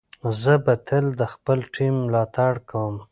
زه 0.41 0.53
به 0.65 0.73
تل 0.87 1.05
د 1.19 1.21
خپل 1.33 1.59
ټیم 1.75 1.95
ملاتړ 2.05 2.53
کوم. 2.69 2.95